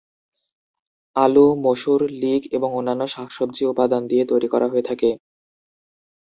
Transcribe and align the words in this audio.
আলু, 1.15 1.47
মসুর, 1.65 2.01
লিক 2.21 2.41
এবং 2.53 2.69
অন্যান্য 2.73 3.03
শাকসবজি 3.07 3.63
উপাদান 3.65 4.01
দিয়ে 4.07 4.23
তৈরি 4.25 4.47
করা 4.53 4.67
হয়ে 4.67 4.87
থাকে। 4.89 5.09